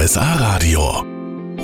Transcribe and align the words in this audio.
RSA 0.00 0.36
Radio. 0.36 1.04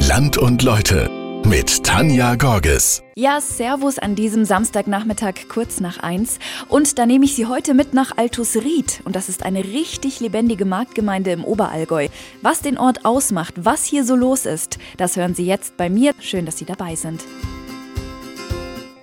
Land 0.08 0.36
und 0.36 0.62
Leute 0.62 1.08
mit 1.46 1.84
Tanja 1.84 2.34
Gorges. 2.34 3.02
Ja, 3.16 3.40
Servus 3.40 3.98
an 3.98 4.14
diesem 4.14 4.44
Samstagnachmittag 4.44 5.48
kurz 5.48 5.80
nach 5.80 6.00
eins. 6.00 6.38
Und 6.68 6.98
da 6.98 7.06
nehme 7.06 7.24
ich 7.24 7.34
Sie 7.34 7.46
heute 7.46 7.72
mit 7.72 7.94
nach 7.94 8.18
Altusried. 8.18 9.00
Und 9.04 9.16
das 9.16 9.30
ist 9.30 9.42
eine 9.42 9.64
richtig 9.64 10.20
lebendige 10.20 10.66
Marktgemeinde 10.66 11.30
im 11.30 11.46
Oberallgäu. 11.46 12.08
Was 12.42 12.60
den 12.60 12.76
Ort 12.76 13.06
ausmacht, 13.06 13.54
was 13.56 13.84
hier 13.84 14.04
so 14.04 14.14
los 14.14 14.44
ist, 14.44 14.76
das 14.98 15.16
hören 15.16 15.34
Sie 15.34 15.46
jetzt 15.46 15.78
bei 15.78 15.88
mir. 15.88 16.12
Schön, 16.20 16.44
dass 16.44 16.58
Sie 16.58 16.66
dabei 16.66 16.94
sind. 16.94 17.24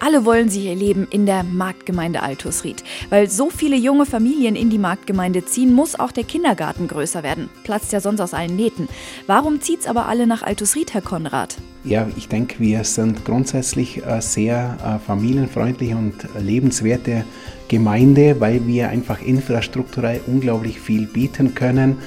Alle 0.06 0.26
wollen 0.26 0.50
sich 0.50 0.66
ihr 0.66 0.76
Leben 0.76 1.08
in 1.12 1.26
der 1.26 1.44
Marktgemeinde 1.44 2.24
Altusried. 2.24 2.84
Weil 3.10 3.30
so 3.30 3.50
viele 3.50 3.78
junge 3.78 4.06
Familien 4.06 4.58
in 4.58 4.70
die 4.70 4.78
Marktgemeinde 4.78 5.46
ziehen, 5.46 5.72
muss 5.72 5.98
auch 5.98 6.12
der 6.12 6.26
Kindergarten 6.26 6.90
größer 6.90 7.24
werden. 7.24 7.50
Platzt 7.64 7.94
ja 7.94 8.02
sonst 8.02 8.20
aus 8.20 8.34
allen 8.34 8.58
Nähten. 8.58 8.90
Warum 9.28 9.62
zieht's 9.62 9.88
aber 9.88 10.08
alle 10.08 10.28
nach 10.28 10.44
Altusried, 10.44 10.94
Herr 10.94 11.02
Konrad? 11.02 11.56
Ja, 11.86 12.06
ich 12.18 12.28
denke, 12.28 12.60
wir 12.60 12.84
sind 12.84 13.24
grundsätzlich 13.24 14.06
eine 14.06 14.22
sehr 14.22 14.78
äh, 14.84 15.00
familienfreundliche 15.00 15.96
und 15.96 16.16
lebenswerte 16.38 17.24
Gemeinde, 17.70 18.42
weil 18.42 18.68
wir 18.68 18.90
einfach 18.90 19.22
infrastrukturell 19.22 20.20
unglaublich 20.28 20.82
viel 20.82 21.08
bieten 21.08 21.56
können. 21.56 22.00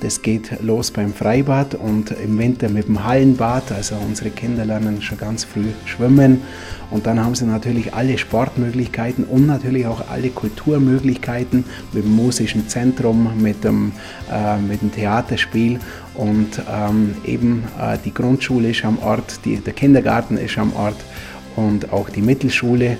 Das 0.00 0.22
geht 0.22 0.62
los 0.62 0.92
beim 0.92 1.12
Freibad 1.12 1.74
und 1.74 2.12
im 2.12 2.38
Winter 2.38 2.68
mit 2.68 2.86
dem 2.86 3.04
Hallenbad. 3.04 3.72
Also 3.72 3.96
unsere 3.96 4.30
Kinder 4.30 4.64
lernen 4.64 5.02
schon 5.02 5.18
ganz 5.18 5.44
früh 5.44 5.66
schwimmen. 5.86 6.42
Und 6.90 7.06
dann 7.06 7.22
haben 7.22 7.34
sie 7.34 7.44
natürlich 7.44 7.94
alle 7.94 8.16
Sportmöglichkeiten 8.16 9.24
und 9.24 9.46
natürlich 9.46 9.86
auch 9.86 10.08
alle 10.08 10.28
Kulturmöglichkeiten 10.30 11.64
mit 11.92 12.04
dem 12.04 12.14
musischen 12.14 12.68
Zentrum, 12.68 13.30
mit 13.42 13.64
dem, 13.64 13.92
äh, 14.32 14.58
mit 14.58 14.82
dem 14.82 14.92
Theaterspiel. 14.92 15.80
Und 16.14 16.62
ähm, 16.70 17.16
eben 17.24 17.64
äh, 17.80 17.98
die 18.04 18.14
Grundschule 18.14 18.70
ist 18.70 18.84
am 18.84 18.98
Ort, 19.00 19.40
die, 19.44 19.56
der 19.56 19.72
Kindergarten 19.72 20.38
ist 20.38 20.56
am 20.58 20.72
Ort 20.74 20.96
und 21.56 21.92
auch 21.92 22.08
die 22.08 22.22
Mittelschule. 22.22 22.98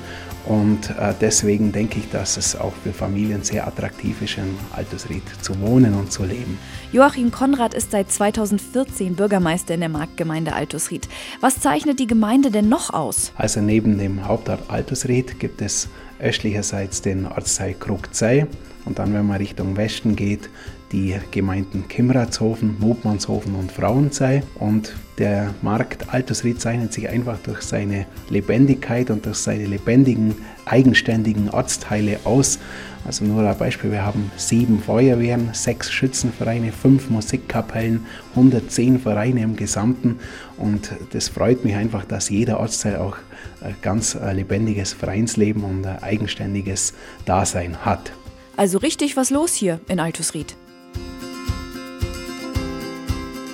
Und 0.49 0.89
äh, 0.99 1.13
deswegen 1.21 1.73
denke 1.73 1.99
ich, 1.99 2.09
dass 2.09 2.39
es 2.39 2.57
auch 2.57 2.73
für 2.83 2.95
Familien 2.95 3.43
sehr 3.43 3.67
attraktiv 3.67 4.23
ist, 4.23 4.39
in 4.39 4.57
Altersried 4.75 5.23
zu 5.43 5.61
wohnen 5.61 5.93
und 5.93 6.11
zu 6.11 6.25
leben. 6.25 6.59
Joachim 6.91 7.31
Konrad 7.31 7.75
ist 7.75 7.91
seit 7.91 8.11
2014 8.11 9.15
Bürgermeister 9.15 9.75
in 9.75 9.81
der 9.81 9.91
Marktgemeinde 9.91 10.55
Altusried. 10.55 11.07
Was 11.43 11.61
zeichnet 11.61 12.01
die 12.01 12.07
Gemeinde 12.07 12.51
denn 12.51 12.71
noch 12.71 12.95
aus? 12.95 13.31
Also 13.37 13.61
neben 13.61 13.99
dem 13.99 14.27
Hauptort 14.27 14.71
Altusried 14.71 15.39
gibt 15.39 15.61
es 15.61 15.91
östlicherseits 16.19 17.03
den 17.03 17.27
Ortsteil 17.27 17.75
Krugzei 17.75 18.47
und 18.87 18.99
dann, 18.99 19.13
wenn 19.13 19.27
man 19.27 19.37
Richtung 19.37 19.77
Westen 19.77 20.17
geht, 20.17 20.49
die 20.93 21.17
Gemeinden 21.31 21.87
Kimratshofen, 21.89 22.77
Mobmannshofen 22.79 23.55
und 23.55 23.71
Frauenzei. 23.71 24.43
Und 24.55 24.95
der 25.19 25.55
Markt 25.63 26.13
Altersried 26.13 26.61
zeichnet 26.61 26.93
sich 26.93 27.09
einfach 27.09 27.39
durch 27.41 27.63
seine 27.63 28.07
Lebendigkeit 28.31 29.11
und 29.11 29.27
durch 29.27 29.39
seine 29.39 29.67
lebendigen, 29.67 30.37
eigenständigen 30.65 31.51
Ortsteile 31.51 32.21
aus. 32.25 32.59
Also 33.05 33.25
nur 33.25 33.43
ein 33.43 33.59
Beispiel, 33.59 33.91
wir 33.91 34.05
haben 34.05 34.31
sieben 34.37 34.81
Feuerwehren, 34.81 35.51
sechs 35.53 35.91
Schützenvereine, 35.91 36.73
fünf 36.73 37.11
Musikkapellen, 37.11 38.07
110 38.31 39.01
Vereine 39.01 39.43
im 39.43 39.57
Gesamten. 39.57 40.19
Und 40.57 40.93
das 41.13 41.29
freut 41.29 41.65
mich 41.65 41.75
einfach, 41.75 42.05
dass 42.05 42.29
jeder 42.29 42.61
Ortsteil 42.61 42.97
auch 42.97 43.17
ein 43.61 43.77
ganz 43.83 44.17
lebendiges 44.33 44.93
Vereinsleben 44.93 45.65
und 45.65 45.87
ein 45.87 46.03
eigenständiges 46.03 46.95
Dasein 47.25 47.85
hat. 47.85 48.13
Also 48.57 48.79
richtig 48.79 49.17
was 49.17 49.31
los 49.31 49.55
hier 49.55 49.81
in 49.89 50.01
Altusried. 50.01 50.57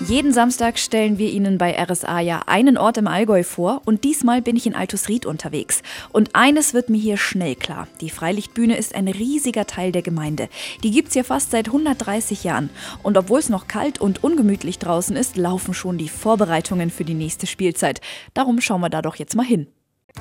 Jeden 0.06 0.34
Samstag 0.34 0.78
stellen 0.78 1.16
wir 1.16 1.30
Ihnen 1.30 1.56
bei 1.56 1.82
RSA 1.82 2.20
ja 2.20 2.42
einen 2.44 2.76
Ort 2.76 2.98
im 2.98 3.06
Allgäu 3.06 3.42
vor 3.42 3.80
und 3.86 4.04
diesmal 4.04 4.42
bin 4.42 4.54
ich 4.54 4.66
in 4.66 4.74
Altusried 4.74 5.24
unterwegs. 5.24 5.82
Und 6.12 6.34
eines 6.34 6.74
wird 6.74 6.90
mir 6.90 7.00
hier 7.00 7.16
schnell 7.16 7.54
klar. 7.54 7.88
Die 8.02 8.10
Freilichtbühne 8.10 8.76
ist 8.76 8.94
ein 8.94 9.08
riesiger 9.08 9.66
Teil 9.66 9.92
der 9.92 10.02
Gemeinde. 10.02 10.50
Die 10.82 10.90
gibt's 10.90 11.14
hier 11.14 11.24
fast 11.24 11.52
seit 11.52 11.68
130 11.68 12.44
Jahren. 12.44 12.68
Und 13.02 13.16
obwohl 13.16 13.38
es 13.38 13.48
noch 13.48 13.66
kalt 13.66 13.98
und 13.98 14.22
ungemütlich 14.22 14.78
draußen 14.78 15.16
ist, 15.16 15.38
laufen 15.38 15.72
schon 15.72 15.96
die 15.96 16.10
Vorbereitungen 16.10 16.90
für 16.90 17.04
die 17.04 17.14
nächste 17.14 17.46
Spielzeit. 17.46 18.02
Darum 18.34 18.60
schauen 18.60 18.82
wir 18.82 18.90
da 18.90 19.00
doch 19.00 19.16
jetzt 19.16 19.36
mal 19.36 19.46
hin. 19.46 19.68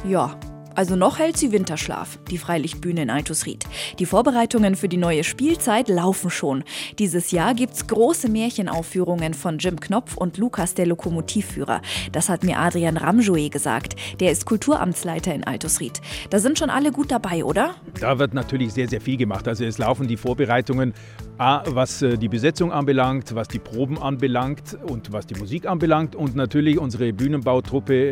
Ja, 0.07 0.39
also 0.75 0.95
noch 0.95 1.19
hält 1.19 1.37
sie 1.37 1.51
Winterschlaf, 1.51 2.17
die 2.29 2.37
Freilichtbühne 2.37 3.03
in 3.03 3.09
Altusried. 3.09 3.65
Die 3.99 4.05
Vorbereitungen 4.05 4.75
für 4.75 4.89
die 4.89 4.97
neue 4.97 5.23
Spielzeit 5.23 5.87
laufen 5.87 6.29
schon. 6.29 6.63
Dieses 6.99 7.31
Jahr 7.31 7.53
gibt's 7.53 7.87
große 7.87 8.29
Märchenaufführungen 8.29 9.33
von 9.33 9.59
Jim 9.59 9.79
Knopf 9.79 10.17
und 10.17 10.37
Lukas, 10.37 10.73
der 10.73 10.87
Lokomotivführer. 10.87 11.81
Das 12.11 12.29
hat 12.29 12.43
mir 12.43 12.57
Adrian 12.59 12.97
Ramjoe 12.97 13.49
gesagt. 13.49 13.95
Der 14.19 14.31
ist 14.31 14.45
Kulturamtsleiter 14.45 15.33
in 15.33 15.43
Altusried. 15.43 16.01
Da 16.29 16.39
sind 16.39 16.57
schon 16.57 16.69
alle 16.69 16.91
gut 16.91 17.11
dabei, 17.11 17.43
oder? 17.43 17.75
Da 17.99 18.17
wird 18.17 18.33
natürlich 18.33 18.73
sehr, 18.73 18.87
sehr 18.87 19.01
viel 19.01 19.17
gemacht. 19.17 19.47
Also 19.47 19.65
es 19.65 19.77
laufen 19.77 20.07
die 20.07 20.17
Vorbereitungen 20.17 20.93
was 21.37 22.01
äh, 22.01 22.17
die 22.17 22.29
Besetzung 22.29 22.71
anbelangt, 22.71 23.35
was 23.35 23.47
die 23.47 23.59
Proben 23.59 23.97
anbelangt 23.97 24.77
und 24.87 25.11
was 25.11 25.25
die 25.25 25.35
Musik 25.35 25.65
anbelangt. 25.65 26.15
Und 26.15 26.35
natürlich 26.35 26.79
unsere 26.79 27.11
Bühnenbautruppe 27.13 28.11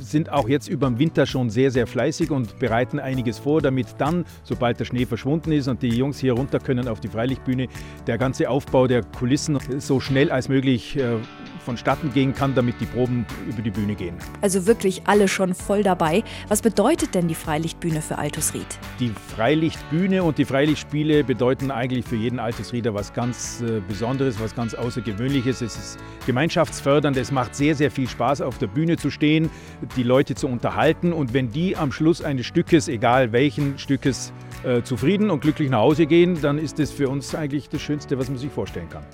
sind 0.00 0.30
auch 0.30 0.48
jetzt 0.48 0.68
über 0.68 0.88
den 0.88 0.98
Winter 0.98 1.26
schon 1.26 1.48
sehr, 1.50 1.70
sehr 1.70 1.86
fleißig 1.86 2.30
und 2.30 2.58
bereiten 2.58 2.98
einiges 2.98 3.38
vor, 3.38 3.62
damit 3.62 3.86
dann, 3.98 4.24
sobald 4.42 4.80
der 4.80 4.84
Schnee 4.84 5.06
verschwunden 5.06 5.52
ist 5.52 5.68
und 5.68 5.82
die 5.82 5.88
Jungs 5.88 6.18
hier 6.18 6.32
runter 6.32 6.58
können 6.58 6.88
auf 6.88 7.00
die 7.00 7.08
Freilichtbühne, 7.08 7.68
der 8.06 8.18
ganze 8.18 8.50
Aufbau 8.50 8.86
der 8.86 9.02
Kulissen 9.04 9.58
so 9.78 10.00
schnell 10.00 10.30
als 10.30 10.48
möglich 10.48 10.96
äh, 10.96 11.18
vonstatten 11.66 12.12
gehen 12.12 12.34
kann, 12.34 12.54
damit 12.54 12.80
die 12.80 12.86
Proben 12.86 13.26
über 13.46 13.60
die 13.60 13.70
Bühne 13.70 13.94
gehen. 13.94 14.14
Also 14.40 14.66
wirklich 14.66 15.02
alle 15.04 15.28
schon 15.28 15.54
voll 15.54 15.82
dabei. 15.82 16.24
Was 16.48 16.62
bedeutet 16.62 17.14
denn 17.14 17.28
die 17.28 17.34
Freilichtbühne 17.34 18.00
für 18.00 18.16
Altusried? 18.16 18.66
Die 19.00 19.12
Freilichtbühne 19.34 20.22
und 20.22 20.38
die 20.38 20.46
Freilichtspiele 20.46 21.24
bedeuten 21.24 21.70
eigentlich 21.70 22.06
für 22.06 22.16
jeden 22.16 22.38
Altusrieder 22.38 22.94
was 22.94 23.12
ganz 23.12 23.60
äh, 23.60 23.80
Besonderes, 23.86 24.40
was 24.40 24.54
ganz 24.54 24.74
Außergewöhnliches. 24.74 25.60
Es 25.60 25.76
ist 25.76 25.98
gemeinschaftsfördernd, 26.24 27.16
es 27.16 27.30
macht 27.30 27.54
sehr, 27.54 27.74
sehr 27.74 27.90
viel 27.90 28.08
Spaß, 28.08 28.40
auf 28.40 28.58
der 28.58 28.68
Bühne 28.68 28.96
zu 28.96 29.10
stehen, 29.10 29.50
die 29.96 30.04
Leute 30.04 30.34
zu 30.34 30.46
unterhalten 30.46 31.12
und 31.12 31.34
wenn 31.34 31.50
die 31.50 31.76
am 31.76 31.92
Schluss 31.92 32.22
eines 32.22 32.46
Stückes, 32.46 32.88
egal 32.88 33.32
welchen 33.32 33.78
Stückes, 33.78 34.32
äh, 34.62 34.82
zufrieden 34.82 35.30
und 35.30 35.40
glücklich 35.40 35.70
nach 35.70 35.80
Hause 35.80 36.06
gehen, 36.06 36.40
dann 36.40 36.58
ist 36.58 36.78
das 36.78 36.90
für 36.90 37.08
uns 37.08 37.34
eigentlich 37.34 37.68
das 37.68 37.82
Schönste, 37.82 38.18
was 38.18 38.28
man 38.28 38.38
sich 38.38 38.50
vorstellen 38.50 38.88
kann. 38.88 39.04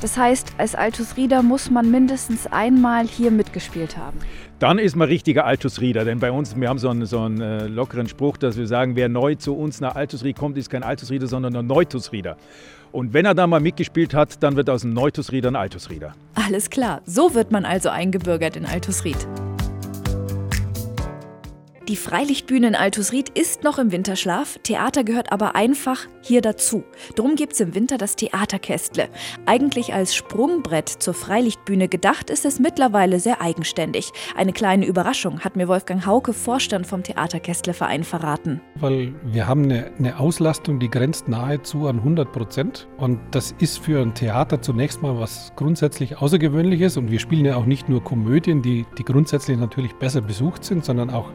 Das 0.00 0.16
heißt, 0.16 0.54
als 0.58 0.74
Altusrieder 0.74 1.42
muss 1.42 1.70
man 1.70 1.90
mindestens 1.90 2.46
einmal 2.46 3.06
hier 3.06 3.30
mitgespielt 3.30 3.96
haben. 3.96 4.18
Dann 4.58 4.78
ist 4.78 4.96
man 4.96 5.08
richtiger 5.08 5.44
Altusrieder, 5.44 6.04
denn 6.04 6.18
bei 6.18 6.30
uns, 6.30 6.56
wir 6.56 6.68
haben 6.68 6.78
so 6.78 6.88
einen, 6.88 7.06
so 7.06 7.20
einen 7.20 7.40
äh, 7.40 7.66
lockeren 7.66 8.08
Spruch, 8.08 8.36
dass 8.36 8.56
wir 8.56 8.66
sagen, 8.66 8.96
wer 8.96 9.08
neu 9.08 9.34
zu 9.34 9.54
uns 9.54 9.80
nach 9.80 9.94
Altusried 9.96 10.36
kommt, 10.36 10.56
ist 10.56 10.70
kein 10.70 10.82
Altusrieder, 10.82 11.26
sondern 11.26 11.56
ein 11.56 11.66
Neutusrieder. 11.66 12.36
Und 12.92 13.12
wenn 13.12 13.26
er 13.26 13.34
da 13.34 13.46
mal 13.46 13.60
mitgespielt 13.60 14.14
hat, 14.14 14.42
dann 14.42 14.56
wird 14.56 14.70
aus 14.70 14.84
einem 14.84 14.94
Neutusrieder 14.94 15.50
ein 15.50 15.56
Altusrieder. 15.56 16.14
Alles 16.34 16.70
klar, 16.70 17.02
so 17.04 17.34
wird 17.34 17.52
man 17.52 17.64
also 17.64 17.90
eingebürgert 17.90 18.56
in 18.56 18.64
Altusried. 18.64 19.18
Die 21.88 21.94
Freilichtbühne 21.94 22.66
in 22.66 22.74
Altusried 22.74 23.28
ist 23.28 23.62
noch 23.62 23.78
im 23.78 23.92
Winterschlaf, 23.92 24.58
Theater 24.64 25.04
gehört 25.04 25.30
aber 25.30 25.54
einfach 25.54 26.08
hier 26.20 26.40
dazu. 26.40 26.82
Drum 27.14 27.36
gibt's 27.36 27.60
im 27.60 27.76
Winter 27.76 27.96
das 27.96 28.16
Theaterkästle. 28.16 29.08
Eigentlich 29.46 29.94
als 29.94 30.16
Sprungbrett 30.16 30.88
zur 30.88 31.14
Freilichtbühne 31.14 31.86
gedacht, 31.86 32.28
ist 32.28 32.44
es 32.44 32.58
mittlerweile 32.58 33.20
sehr 33.20 33.40
eigenständig. 33.40 34.10
Eine 34.36 34.52
kleine 34.52 34.84
Überraschung 34.84 35.38
hat 35.44 35.54
mir 35.54 35.68
Wolfgang 35.68 36.04
Hauke, 36.04 36.32
Vorstand 36.32 36.88
vom 36.88 37.04
Theaterkästle-Verein, 37.04 38.02
verraten. 38.02 38.60
Weil 38.74 39.14
wir 39.22 39.46
haben 39.46 39.62
eine, 39.62 39.92
eine 39.96 40.18
Auslastung, 40.18 40.80
die 40.80 40.90
grenzt 40.90 41.28
nahezu 41.28 41.86
an 41.86 41.98
100 41.98 42.32
Prozent. 42.32 42.88
Und 42.96 43.20
das 43.30 43.54
ist 43.60 43.78
für 43.78 44.02
ein 44.02 44.12
Theater 44.12 44.60
zunächst 44.60 45.02
mal 45.02 45.20
was 45.20 45.52
grundsätzlich 45.54 46.18
Außergewöhnliches. 46.18 46.96
Und 46.96 47.12
wir 47.12 47.20
spielen 47.20 47.44
ja 47.44 47.54
auch 47.54 47.66
nicht 47.66 47.88
nur 47.88 48.02
Komödien, 48.02 48.60
die, 48.60 48.86
die 48.98 49.04
grundsätzlich 49.04 49.56
natürlich 49.56 49.94
besser 49.94 50.20
besucht 50.20 50.64
sind, 50.64 50.84
sondern 50.84 51.10
auch 51.10 51.30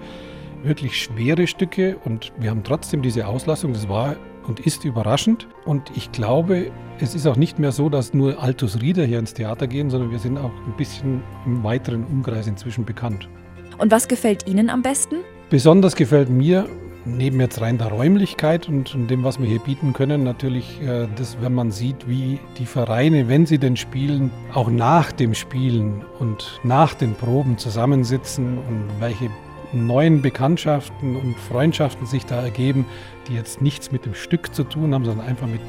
wirklich 0.64 1.02
schwere 1.02 1.48
Stücke 1.48 1.98
und 2.06 2.32
wir 2.38 2.50
haben 2.50 2.64
trotzdem 2.64 3.02
diese 3.02 3.28
Auslastung. 3.28 3.74
Das 3.74 3.90
war 3.90 4.16
und 4.48 4.60
ist 4.60 4.86
überraschend. 4.86 5.48
Und 5.66 5.92
ich 5.96 6.12
glaube, 6.12 6.72
es 7.00 7.16
ist 7.16 7.28
auch 7.28 7.36
nicht 7.36 7.60
mehr 7.60 7.72
so, 7.72 7.90
dass 7.90 8.14
nur 8.14 8.42
Altus 8.42 8.82
Rieder 8.82 9.06
hier 9.06 9.20
ins 9.20 9.34
Theater 9.34 9.68
gehen, 9.68 9.90
sondern 9.90 10.12
wir 10.12 10.20
sind 10.20 10.38
auch 10.38 10.52
ein 10.68 10.76
bisschen 10.78 11.22
im 11.46 11.64
weiteren 11.64 12.06
Umkreis 12.06 12.48
inzwischen 12.48 12.86
bekannt. 12.86 13.30
Und 13.78 13.92
was 13.92 14.08
gefällt 14.08 14.48
Ihnen 14.48 14.70
am 14.70 14.82
besten? 14.82 15.18
Besonders 15.50 15.96
gefällt 15.96 16.30
mir, 16.30 16.68
neben 17.06 17.40
jetzt 17.40 17.62
rein 17.62 17.78
der 17.78 17.88
Räumlichkeit 17.88 18.68
und, 18.68 18.96
dem, 19.10 19.24
was 19.24 19.40
wir 19.40 19.48
hier 19.48 19.60
bieten 19.60 19.94
können, 19.94 20.24
natürlich 20.24 20.82
äh, 20.82 21.08
das, 21.16 21.38
wenn 21.42 21.54
man 21.54 21.72
sieht, 21.72 22.08
wie 22.08 22.40
die 22.58 22.66
Vereine, 22.66 23.28
wenn 23.28 23.46
sie 23.46 23.58
denn 23.58 23.76
spielen, 23.76 24.32
auch 24.54 24.70
nach 24.70 25.12
dem 25.12 25.34
Spielen 25.34 26.04
und 26.20 26.60
nach 26.64 26.94
den 26.94 27.16
Proben 27.16 27.58
zusammensitzen 27.58 28.58
und 28.60 28.88
welche 29.00 29.30
neuen 29.74 30.22
Bekanntschaften 30.22 31.16
und 31.16 31.38
Freundschaften 31.38 32.06
sich 32.06 32.26
da 32.26 32.42
ergeben, 32.42 32.86
die 33.28 33.34
jetzt 33.34 33.62
nichts 33.62 33.92
mit 33.92 34.06
dem 34.06 34.16
Stück 34.16 34.54
zu 34.54 34.64
tun 34.64 34.94
haben, 34.94 35.06
sondern 35.06 35.28
einfach 35.28 35.48
mit 35.48 35.62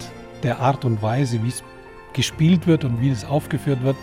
der 0.42 0.60
Art 0.60 0.84
und 0.84 1.02
Weise, 1.02 1.42
wie 1.42 1.48
es 1.48 1.62
gespielt 2.12 2.66
wird 2.66 2.84
und 2.84 3.00
wie 3.00 3.10
es 3.10 3.24
aufgeführt 3.24 3.82
wird. 3.82 3.96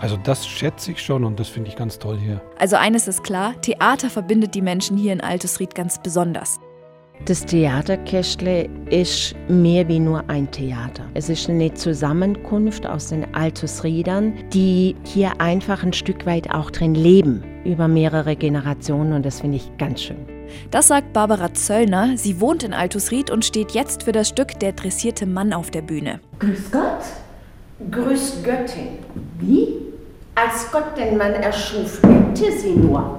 Also 0.00 0.16
das 0.16 0.46
schätze 0.46 0.92
ich 0.92 1.02
schon 1.02 1.24
und 1.24 1.40
das 1.40 1.48
finde 1.48 1.70
ich 1.70 1.76
ganz 1.76 1.98
toll 1.98 2.18
hier. 2.18 2.40
Also 2.58 2.76
eines 2.76 3.08
ist 3.08 3.24
klar, 3.24 3.60
Theater 3.60 4.10
verbindet 4.10 4.54
die 4.54 4.62
Menschen 4.62 4.96
hier 4.96 5.12
in 5.12 5.20
Altusried 5.20 5.74
ganz 5.74 6.00
besonders. 6.00 6.60
Das 7.24 7.44
Theaterkästle 7.44 8.68
ist 8.88 9.34
mehr 9.48 9.86
wie 9.88 9.98
nur 9.98 10.24
ein 10.28 10.50
Theater. 10.50 11.04
Es 11.14 11.28
ist 11.28 11.50
eine 11.50 11.74
Zusammenkunft 11.74 12.86
aus 12.86 13.08
den 13.08 13.34
Altusriedern, 13.34 14.32
die 14.52 14.96
hier 15.04 15.32
einfach 15.40 15.82
ein 15.82 15.92
Stück 15.92 16.24
weit 16.26 16.50
auch 16.50 16.70
drin 16.70 16.94
leben, 16.94 17.42
über 17.64 17.88
mehrere 17.88 18.36
Generationen 18.36 19.12
und 19.12 19.26
das 19.26 19.40
finde 19.40 19.56
ich 19.56 19.70
ganz 19.78 20.02
schön. 20.02 20.16
Das 20.70 20.88
sagt 20.88 21.12
Barbara 21.12 21.52
Zöllner. 21.52 22.16
Sie 22.16 22.40
wohnt 22.40 22.62
in 22.62 22.72
Altusried 22.72 23.30
und 23.30 23.44
steht 23.44 23.72
jetzt 23.72 24.04
für 24.04 24.12
das 24.12 24.28
Stück 24.28 24.58
Der 24.60 24.72
dressierte 24.72 25.26
Mann 25.26 25.52
auf 25.52 25.70
der 25.70 25.82
Bühne. 25.82 26.20
Grüß 26.38 26.70
Gott. 26.70 27.90
Grüß 27.90 28.42
Göttin. 28.42 28.98
Wie? 29.38 29.68
Als 30.34 30.70
Gott 30.72 30.96
den 30.96 31.18
Mann 31.18 31.34
erschuf, 31.34 32.00
liebte 32.02 32.52
sie 32.52 32.74
nur. 32.74 33.18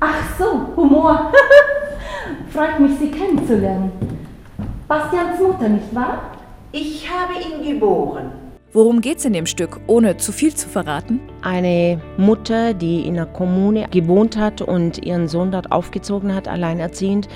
Ach 0.00 0.38
so, 0.38 0.76
Humor. 0.76 1.32
Freut 2.60 2.78
mich, 2.78 2.98
Sie 2.98 3.10
kennenzulernen. 3.10 3.90
Bastians 4.86 5.40
Mutter, 5.40 5.66
nicht 5.66 5.94
wahr? 5.94 6.36
Ich 6.72 7.08
habe 7.10 7.32
ihn 7.32 7.66
geboren. 7.66 8.32
Worum 8.74 9.00
geht's 9.00 9.24
in 9.24 9.32
dem 9.32 9.46
Stück, 9.46 9.80
ohne 9.86 10.18
zu 10.18 10.30
viel 10.30 10.54
zu 10.54 10.68
verraten? 10.68 11.20
Eine 11.40 12.02
Mutter, 12.18 12.74
die 12.74 13.06
in 13.06 13.16
einer 13.16 13.24
Kommune 13.24 13.88
gewohnt 13.90 14.36
hat 14.36 14.60
und 14.60 15.06
ihren 15.06 15.26
Sohn 15.26 15.52
dort 15.52 15.72
aufgezogen 15.72 16.34
hat, 16.34 16.48
alleinerziehend, 16.48 17.28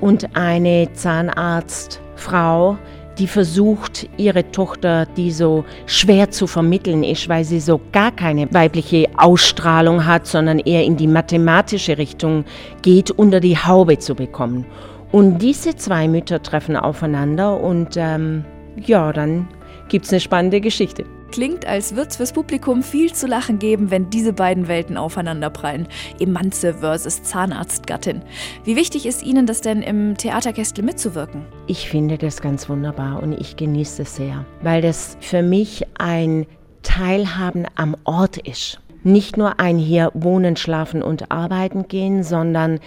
und 0.00 0.34
eine 0.36 0.92
Zahnarztfrau, 0.92 2.76
die 3.18 3.26
versucht, 3.26 4.08
ihre 4.16 4.50
Tochter, 4.50 5.06
die 5.06 5.30
so 5.30 5.64
schwer 5.86 6.30
zu 6.30 6.46
vermitteln 6.46 7.04
ist, 7.04 7.28
weil 7.28 7.44
sie 7.44 7.60
so 7.60 7.80
gar 7.92 8.10
keine 8.10 8.52
weibliche 8.52 9.06
Ausstrahlung 9.16 10.04
hat, 10.04 10.26
sondern 10.26 10.58
eher 10.58 10.84
in 10.84 10.96
die 10.96 11.06
mathematische 11.06 11.98
Richtung 11.98 12.44
geht, 12.82 13.10
unter 13.10 13.40
die 13.40 13.56
Haube 13.56 13.98
zu 13.98 14.14
bekommen. 14.14 14.66
Und 15.12 15.38
diese 15.38 15.76
zwei 15.76 16.08
Mütter 16.08 16.42
treffen 16.42 16.76
aufeinander 16.76 17.60
und 17.60 17.96
ähm, 17.96 18.44
ja, 18.84 19.12
dann 19.12 19.46
gibt 19.88 20.06
es 20.06 20.12
eine 20.12 20.20
spannende 20.20 20.60
Geschichte. 20.60 21.04
Klingt, 21.34 21.66
als 21.66 21.96
würde 21.96 22.10
es 22.10 22.16
fürs 22.16 22.32
Publikum 22.32 22.84
viel 22.84 23.12
zu 23.12 23.26
lachen 23.26 23.58
geben, 23.58 23.90
wenn 23.90 24.08
diese 24.08 24.32
beiden 24.32 24.68
Welten 24.68 24.96
aufeinanderprallen. 24.96 25.88
Emanze 26.20 26.74
versus 26.74 27.24
Zahnarztgattin. 27.24 28.22
Wie 28.62 28.76
wichtig 28.76 29.04
ist 29.04 29.24
Ihnen 29.24 29.44
das 29.44 29.60
denn 29.60 29.82
im 29.82 30.16
Theaterkästle 30.16 30.84
mitzuwirken? 30.84 31.44
Ich 31.66 31.88
finde 31.88 32.18
das 32.18 32.40
ganz 32.40 32.68
wunderbar 32.68 33.20
und 33.20 33.32
ich 33.32 33.56
genieße 33.56 34.02
es 34.02 34.14
sehr, 34.14 34.44
weil 34.62 34.80
das 34.80 35.16
für 35.18 35.42
mich 35.42 35.84
ein 35.98 36.46
Teilhaben 36.84 37.66
am 37.74 37.96
Ort 38.04 38.36
ist. 38.36 38.78
Nicht 39.02 39.36
nur 39.36 39.58
ein 39.58 39.76
hier 39.76 40.12
wohnen, 40.14 40.54
schlafen 40.54 41.02
und 41.02 41.32
arbeiten 41.32 41.88
gehen, 41.88 42.22
sondern 42.22 42.78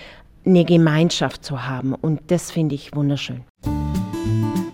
eine 0.46 0.64
Gemeinschaft 0.64 1.44
zu 1.44 1.68
haben. 1.68 1.94
Und 1.94 2.22
das 2.32 2.50
finde 2.50 2.76
ich 2.76 2.96
wunderschön. 2.96 3.44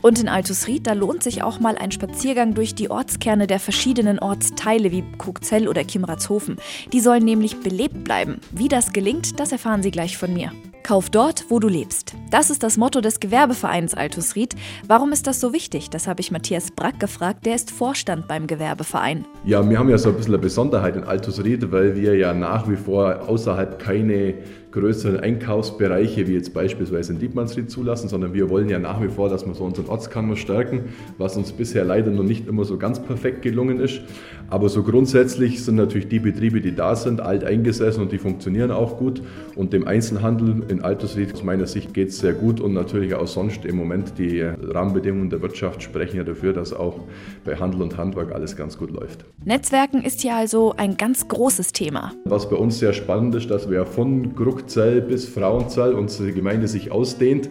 Und 0.04 0.20
in 0.20 0.28
Altusried, 0.28 0.86
da 0.86 0.94
lohnt 0.94 1.24
sich 1.24 1.44
auch 1.44 1.62
mal 1.62 1.78
ein 1.78 1.92
Spaziergang 1.92 2.54
durch 2.54 2.76
die 2.76 2.92
Ortskerne 2.92 3.48
der 3.48 3.60
verschiedenen 3.60 4.20
Ortsteile 4.20 4.92
wie 4.92 5.06
Kugzell 5.18 5.70
oder 5.70 5.86
Kimratshofen. 5.86 6.58
Die 6.92 7.00
sollen 7.00 7.24
nämlich 7.24 7.62
belebt 7.62 8.04
bleiben. 8.04 8.42
Wie 8.52 8.68
das 8.68 8.92
gelingt, 8.92 9.40
das 9.40 9.54
erfahren 9.54 9.82
Sie 9.82 9.92
gleich 9.92 10.18
von 10.18 10.34
mir. 10.34 10.52
Kauf 10.84 11.10
dort, 11.10 11.46
wo 11.48 11.60
du 11.60 11.70
lebst. 11.70 12.14
Das 12.30 12.50
ist 12.50 12.62
das 12.62 12.76
Motto 12.76 13.00
des 13.00 13.22
Gewerbevereins 13.22 13.94
Altusried. 13.94 14.54
Warum 14.86 15.14
ist 15.14 15.28
das 15.28 15.40
so 15.40 15.54
wichtig? 15.54 15.90
Das 15.90 16.10
habe 16.10 16.20
ich 16.20 16.30
Matthias 16.30 16.72
Brack 16.72 17.00
gefragt, 17.00 17.46
der 17.46 17.56
ist 17.56 17.72
Vorstand 17.72 18.28
beim 18.28 18.48
Gewerbeverein. 18.48 19.24
Ja, 19.46 19.68
wir 19.70 19.80
haben 19.80 19.90
ja 19.90 19.98
so 19.98 20.10
ein 20.10 20.16
bisschen 20.16 20.34
eine 20.34 20.42
Besonderheit 20.42 20.98
in 20.98 21.06
Altusried, 21.06 21.72
weil 21.72 21.96
wir 21.96 22.18
ja 22.18 22.34
nach 22.34 22.70
wie 22.70 22.76
vor 22.76 23.30
außerhalb 23.30 23.80
keine 23.80 24.36
größeren 24.74 25.20
Einkaufsbereiche 25.20 26.28
wie 26.28 26.34
jetzt 26.34 26.54
beispielsweise 26.54 27.14
in 27.14 27.20
Dietmannsried 27.20 27.70
zulassen, 27.70 28.10
sondern 28.10 28.34
wir 28.34 28.50
wollen 28.50 28.70
ja 28.70 28.80
nach 28.80 29.02
wie 29.02 29.08
vor, 29.08 29.30
dass 29.30 29.46
wir 29.46 29.54
so 29.54 29.64
unseren 29.64 29.86
Ortskammer 29.86 30.36
stärken, 30.36 30.86
was 31.20 31.38
uns 31.38 31.52
bisher 31.52 31.86
leider 31.86 32.10
noch 32.10 32.24
nicht 32.24 32.48
immer 32.48 32.66
so 32.66 32.78
ganz 32.78 33.00
perfekt 33.00 33.44
gelungen 33.44 33.80
ist. 33.80 34.02
Aber 34.50 34.70
so 34.70 34.82
grundsätzlich 34.82 35.64
sind 35.64 35.76
natürlich 35.76 36.08
die 36.08 36.20
Betriebe, 36.20 36.60
die 36.60 36.76
da 36.76 36.96
sind, 36.96 37.22
alt 37.22 37.44
eingesessen 37.44 38.02
und 38.02 38.12
die 38.12 38.18
funktionieren 38.18 38.72
auch 38.72 38.98
gut. 38.98 39.22
Und 39.56 39.74
dem 39.74 39.88
Einzelhandel 39.88 40.64
in 40.74 40.84
Altersried 40.84 41.34
aus 41.34 41.44
meiner 41.44 41.68
Sicht 41.68 41.94
geht 41.94 42.10
es 42.10 42.20
sehr 42.20 42.34
gut 42.34 42.60
und 42.60 42.74
natürlich 42.74 43.14
auch 43.14 43.28
sonst 43.28 43.64
im 43.64 43.76
Moment 43.76 44.18
die 44.18 44.42
Rahmenbedingungen 44.42 45.30
der 45.30 45.42
Wirtschaft 45.42 45.84
sprechen 45.84 46.18
ja 46.18 46.24
dafür, 46.24 46.52
dass 46.52 46.74
auch 46.74 47.00
bei 47.46 47.56
Handel 47.56 47.82
und 47.82 47.96
Handwerk 47.96 48.34
alles 48.34 48.56
ganz 48.56 48.78
gut 48.78 48.92
läuft. 48.92 49.24
Netzwerken 49.46 50.02
ist 50.02 50.22
hier 50.22 50.36
also 50.36 50.74
ein 50.76 50.98
ganz 50.98 51.28
großes 51.28 51.74
Thema. 51.74 52.14
Was 52.26 52.50
bei 52.50 52.56
uns 52.56 52.80
sehr 52.80 52.94
spannend 52.94 53.36
ist, 53.36 53.50
dass 53.52 53.70
wir 53.70 53.86
von 53.86 54.36
Gruckzell 54.36 55.02
bis 55.02 55.30
Frauenzell 55.30 55.94
unsere 55.94 56.32
Gemeinde 56.34 56.68
sich 56.68 56.92
ausdehnt 56.92 57.50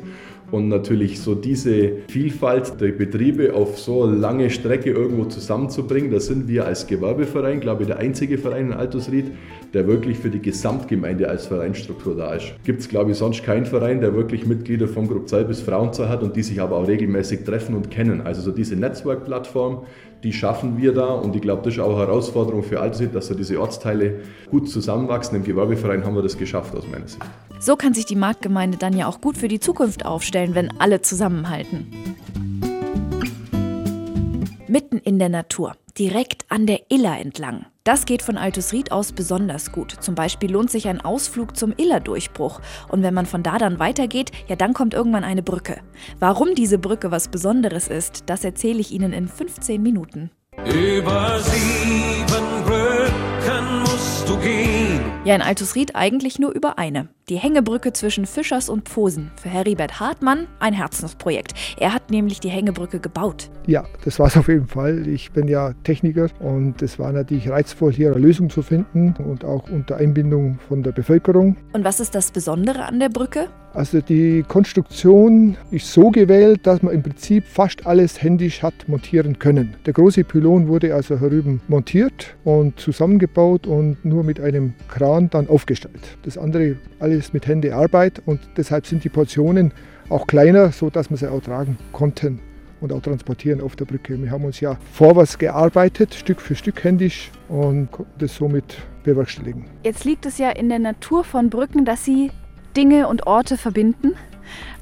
und 0.52 0.68
natürlich 0.68 1.20
so 1.20 1.34
diese 1.34 1.92
Vielfalt 2.08 2.80
der 2.80 2.92
Betriebe 2.92 3.54
auf 3.54 3.78
so 3.78 4.06
lange 4.06 4.50
Strecke 4.50 4.90
irgendwo 4.90 5.24
zusammenzubringen, 5.24 6.10
da 6.10 6.20
sind 6.20 6.46
wir 6.46 6.66
als 6.66 6.86
Gewerbeverein, 6.86 7.58
glaube 7.60 7.82
ich, 7.82 7.88
der 7.88 7.98
einzige 7.98 8.36
Verein 8.36 8.66
in 8.66 8.72
Altusried, 8.74 9.32
der 9.72 9.86
wirklich 9.86 10.18
für 10.18 10.28
die 10.28 10.40
Gesamtgemeinde 10.40 11.28
als 11.28 11.46
Vereinsstruktur 11.46 12.14
da 12.14 12.34
ist. 12.34 12.52
Gibt 12.64 12.80
es, 12.80 12.88
glaube 12.88 13.12
ich, 13.12 13.16
sonst 13.16 13.42
keinen 13.42 13.64
Verein, 13.64 14.02
der 14.02 14.14
wirklich 14.14 14.44
Mitglieder 14.44 14.86
von 14.86 15.08
Gruppzahl 15.08 15.46
bis 15.46 15.62
Frauenzahl 15.62 16.10
hat 16.10 16.22
und 16.22 16.36
die 16.36 16.42
sich 16.42 16.60
aber 16.60 16.76
auch 16.76 16.86
regelmäßig 16.86 17.44
treffen 17.44 17.74
und 17.74 17.90
kennen. 17.90 18.20
Also 18.20 18.42
so 18.42 18.52
diese 18.52 18.76
Netzwerkplattform, 18.76 19.86
die 20.22 20.32
schaffen 20.32 20.78
wir 20.78 20.94
da 20.94 21.06
und 21.06 21.34
ich 21.34 21.42
glaube, 21.42 21.62
das 21.62 21.74
ist 21.74 21.80
auch 21.80 21.96
eine 21.96 22.06
Herausforderung 22.06 22.62
für 22.62 22.80
Altusried, 22.80 23.14
dass 23.14 23.26
so 23.26 23.34
diese 23.34 23.60
Ortsteile 23.60 24.20
gut 24.50 24.70
zusammenwachsen. 24.70 25.36
Im 25.36 25.44
Gewerbeverein 25.44 26.04
haben 26.04 26.14
wir 26.14 26.22
das 26.22 26.38
geschafft 26.38 26.74
aus 26.76 26.86
meiner 26.86 27.08
Sicht. 27.08 27.22
So 27.58 27.76
kann 27.76 27.94
sich 27.94 28.06
die 28.06 28.16
Marktgemeinde 28.16 28.78
dann 28.78 28.96
ja 28.96 29.06
auch 29.06 29.20
gut 29.20 29.36
für 29.36 29.48
die 29.48 29.60
Zukunft 29.60 30.04
aufstellen, 30.04 30.54
wenn 30.54 30.80
alle 30.80 31.02
zusammenhalten. 31.02 31.88
Mitten 34.68 34.98
in 34.98 35.18
der 35.18 35.28
Natur, 35.28 35.74
direkt 35.98 36.46
an 36.48 36.66
der 36.66 36.90
Iller 36.90 37.18
entlang. 37.18 37.66
Das 37.84 38.06
geht 38.06 38.22
von 38.22 38.38
Altusried 38.38 38.92
aus 38.92 39.10
besonders 39.10 39.72
gut. 39.72 39.96
Zum 39.98 40.14
Beispiel 40.14 40.52
lohnt 40.52 40.70
sich 40.70 40.86
ein 40.86 41.00
Ausflug 41.00 41.56
zum 41.56 41.74
Iller-Durchbruch. 41.76 42.60
Und 42.88 43.02
wenn 43.02 43.12
man 43.12 43.26
von 43.26 43.42
da 43.42 43.58
dann 43.58 43.80
weitergeht, 43.80 44.30
ja, 44.46 44.54
dann 44.54 44.72
kommt 44.72 44.94
irgendwann 44.94 45.24
eine 45.24 45.42
Brücke. 45.42 45.80
Warum 46.20 46.54
diese 46.54 46.78
Brücke 46.78 47.10
was 47.10 47.26
Besonderes 47.26 47.88
ist, 47.88 48.24
das 48.26 48.44
erzähle 48.44 48.78
ich 48.78 48.92
Ihnen 48.92 49.12
in 49.12 49.26
15 49.26 49.82
Minuten. 49.82 50.30
Über 50.64 51.40
sieben 51.40 52.64
Brücken 52.64 53.80
musst 53.80 54.28
du 54.28 54.38
gehen. 54.38 55.00
Ja, 55.24 55.34
in 55.34 55.42
Altusried 55.42 55.96
eigentlich 55.96 56.38
nur 56.38 56.52
über 56.52 56.78
eine. 56.78 57.08
Die 57.28 57.36
Hängebrücke 57.36 57.92
zwischen 57.92 58.26
Fischers 58.26 58.68
und 58.68 58.82
Posen. 58.82 59.30
Für 59.40 59.48
Heribert 59.48 60.00
Hartmann 60.00 60.48
ein 60.58 60.72
Herzensprojekt. 60.72 61.54
Er 61.78 61.94
hat 61.94 62.10
nämlich 62.10 62.40
die 62.40 62.48
Hängebrücke 62.48 62.98
gebaut. 62.98 63.48
Ja, 63.68 63.84
das 64.04 64.18
war 64.18 64.26
es 64.26 64.36
auf 64.36 64.48
jeden 64.48 64.66
Fall. 64.66 65.06
Ich 65.06 65.30
bin 65.30 65.46
ja 65.46 65.72
Techniker 65.84 66.26
und 66.40 66.82
es 66.82 66.98
war 66.98 67.12
natürlich 67.12 67.48
reizvoll, 67.48 67.92
hier 67.92 68.10
eine 68.10 68.18
Lösung 68.18 68.50
zu 68.50 68.62
finden 68.62 69.14
und 69.24 69.44
auch 69.44 69.70
unter 69.70 69.98
Einbindung 69.98 70.58
von 70.66 70.82
der 70.82 70.90
Bevölkerung. 70.90 71.56
Und 71.72 71.84
was 71.84 72.00
ist 72.00 72.16
das 72.16 72.32
Besondere 72.32 72.86
an 72.86 72.98
der 72.98 73.08
Brücke? 73.08 73.48
Also 73.74 74.02
die 74.02 74.44
Konstruktion 74.46 75.56
ist 75.70 75.90
so 75.90 76.10
gewählt, 76.10 76.66
dass 76.66 76.82
man 76.82 76.92
im 76.92 77.02
Prinzip 77.02 77.44
fast 77.46 77.86
alles 77.86 78.22
händisch 78.22 78.62
hat 78.62 78.74
montieren 78.86 79.38
können. 79.38 79.74
Der 79.86 79.94
große 79.94 80.24
Pylon 80.24 80.68
wurde 80.68 80.94
also 80.94 81.18
herüben 81.18 81.62
montiert 81.68 82.36
und 82.44 82.78
zusammengebaut 82.78 83.66
und 83.66 84.04
nur 84.04 84.24
mit 84.24 84.40
einem 84.40 84.74
Kran 84.88 85.30
dann 85.30 85.48
aufgestellt. 85.48 86.18
Das 86.24 86.36
andere 86.36 86.76
alles 86.98 87.11
mit 87.32 87.46
Händearbeit 87.46 88.22
und 88.26 88.40
deshalb 88.56 88.86
sind 88.86 89.04
die 89.04 89.08
Portionen 89.08 89.72
auch 90.08 90.26
kleiner, 90.26 90.72
sodass 90.72 91.10
wir 91.10 91.16
sie 91.16 91.30
auch 91.30 91.42
tragen 91.42 91.76
konnten 91.92 92.40
und 92.80 92.92
auch 92.92 93.00
transportieren 93.00 93.60
auf 93.60 93.76
der 93.76 93.84
Brücke. 93.84 94.20
Wir 94.20 94.30
haben 94.30 94.44
uns 94.44 94.60
ja 94.60 94.76
vorwärts 94.92 95.38
gearbeitet, 95.38 96.14
Stück 96.14 96.40
für 96.40 96.54
Stück 96.54 96.82
händisch 96.84 97.30
und 97.48 97.90
konnten 97.90 98.12
das 98.18 98.34
somit 98.36 98.76
bewerkstelligen. 99.04 99.64
Jetzt 99.84 100.04
liegt 100.04 100.26
es 100.26 100.38
ja 100.38 100.50
in 100.50 100.68
der 100.68 100.78
Natur 100.78 101.24
von 101.24 101.50
Brücken, 101.50 101.84
dass 101.84 102.04
sie 102.04 102.30
Dinge 102.76 103.08
und 103.08 103.26
Orte 103.26 103.56
verbinden. 103.56 104.12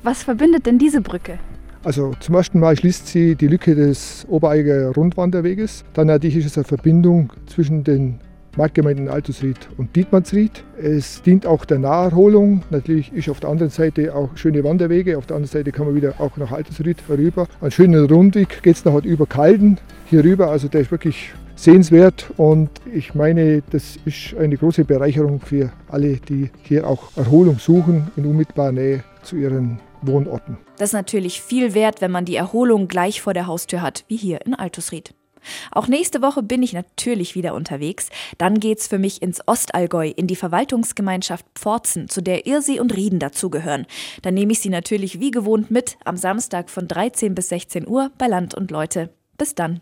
Was 0.03 0.23
verbindet 0.23 0.67
denn 0.67 0.79
diese 0.79 1.01
Brücke? 1.01 1.39
Also 1.83 2.13
zum 2.21 2.35
ersten 2.35 2.61
Mal 2.61 2.77
schließt 2.77 3.07
sie 3.07 3.37
die 3.37 3.47
Lücke 3.47 3.75
des 3.75 4.27
Obereiger 4.29 4.93
Rundwanderweges. 4.95 5.85
Dann 5.95 6.09
natürlich 6.09 6.37
ist 6.37 6.47
es 6.47 6.59
eine 6.59 6.65
Verbindung 6.65 7.33
zwischen 7.47 7.85
den 7.85 8.19
Marktgemeinden 8.57 9.09
Altusried 9.09 9.69
und 9.78 9.95
Dietmannsried. 9.95 10.64
Es 10.80 11.23
dient 11.23 11.47
auch 11.47 11.64
der 11.64 11.78
Naherholung. 11.78 12.62
Natürlich 12.71 13.12
ist 13.12 13.28
auf 13.28 13.40
der 13.40 13.50
anderen 13.50 13.71
Seite 13.71 14.14
auch 14.14 14.37
schöne 14.37 14.64
Wanderwege. 14.64 15.19
Auf 15.19 15.26
der 15.26 15.37
anderen 15.37 15.52
Seite 15.52 15.73
kann 15.73 15.87
man 15.87 15.95
wieder 15.95 16.14
auch 16.19 16.37
nach 16.37 16.52
Altusried 16.52 16.99
herüber. 17.09 17.47
Einen 17.61 17.71
schönen 17.71 18.04
Rundweg 18.07 18.62
geht 18.62 18.76
es 18.76 18.85
noch 18.85 18.95
halt 18.95 19.04
über 19.04 19.26
Kalden 19.26 19.78
hier 20.07 20.25
rüber. 20.25 20.49
Also 20.49 20.69
der 20.69 20.80
ist 20.83 20.90
wirklich 20.90 21.33
sehenswert 21.61 22.30
und 22.37 22.71
ich 22.92 23.14
meine, 23.14 23.62
das 23.71 23.99
ist 24.04 24.35
eine 24.38 24.57
große 24.57 24.85
Bereicherung 24.85 25.40
für 25.40 25.71
alle, 25.88 26.16
die 26.16 26.50
hier 26.62 26.87
auch 26.87 27.16
Erholung 27.16 27.59
suchen 27.59 28.11
in 28.16 28.25
unmittelbarer 28.25 28.73
Nähe 28.73 29.04
zu 29.23 29.37
ihren 29.37 29.78
Wohnorten. 30.02 30.57
Das 30.78 30.90
ist 30.90 30.95
natürlich 30.95 31.42
viel 31.42 31.75
wert, 31.75 32.00
wenn 32.00 32.11
man 32.11 32.25
die 32.25 32.37
Erholung 32.37 32.88
gleich 32.88 33.21
vor 33.21 33.35
der 33.35 33.47
Haustür 33.47 33.83
hat, 33.83 34.04
wie 34.09 34.16
hier 34.16 34.40
in 34.47 34.54
Altusried. 34.54 35.12
Auch 35.71 35.89
nächste 35.89 36.23
Woche 36.23 36.43
bin 36.43 36.63
ich 36.63 36.73
natürlich 36.73 37.35
wieder 37.35 37.55
unterwegs. 37.55 38.09
Dann 38.39 38.61
geht's 38.61 38.87
für 38.87 38.99
mich 38.99 39.23
ins 39.23 39.47
Ostallgäu, 39.47 40.09
in 40.09 40.27
die 40.27 40.37
Verwaltungsgemeinschaft 40.37 41.47
Pforzen, 41.55 42.09
zu 42.09 42.21
der 42.21 42.47
Irsee 42.47 42.81
und 42.81 42.97
Rieden 42.97 43.19
dazugehören. 43.19 43.87
Dann 44.23 44.35
nehme 44.35 44.53
ich 44.53 44.61
Sie 44.61 44.71
natürlich 44.71 45.21
wie 45.21 45.31
gewohnt 45.31 45.71
mit 45.71 45.97
am 46.05 46.17
Samstag 46.17 46.71
von 46.71 46.89
13 46.89 47.35
bis 47.35 47.49
16 47.49 47.87
Uhr 47.87 48.11
bei 48.19 48.27
Land 48.27 48.55
und 48.55 48.71
Leute. 48.71 49.11
Bis 49.37 49.55
dann. 49.55 49.81